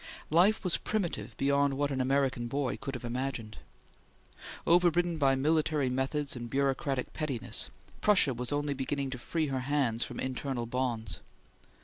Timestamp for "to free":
9.11-9.45